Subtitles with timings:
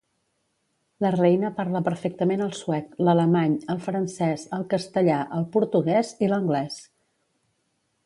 [1.05, 6.85] La reina parla perfectament el suec, l'alemany, el francès, el castellà, el portuguès i l'anglès.